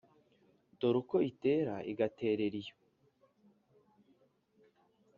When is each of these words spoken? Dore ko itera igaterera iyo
Dore 0.79 1.01
ko 1.09 1.17
itera 1.31 1.75
igaterera 1.91 2.55
iyo 2.61 2.75